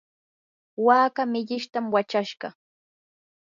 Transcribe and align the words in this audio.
waaka 0.85 1.21
millishtam 1.31 1.85
wachashqa. 1.93 2.49